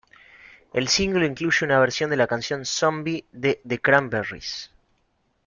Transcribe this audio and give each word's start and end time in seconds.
El 0.73 0.87
single 0.87 1.27
incluye 1.27 1.63
una 1.63 1.77
versión 1.79 2.09
de 2.09 2.15
la 2.15 2.25
canción 2.25 2.65
""Zombie"" 2.65 3.23
de 3.31 3.61
The 3.67 3.79
Cranberries. 3.79 4.71